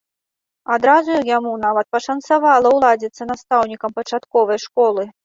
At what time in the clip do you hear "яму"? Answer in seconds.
1.37-1.51